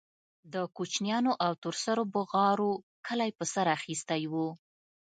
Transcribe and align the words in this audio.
د 0.53 0.55
کوچنيانو 0.75 1.31
او 1.45 1.51
تور 1.61 1.75
سرو 1.83 2.03
بوغارو 2.13 2.71
کلى 3.07 3.29
په 3.37 3.43
سر 3.53 3.67
اخيستى 3.77 4.21
و. 4.31 4.33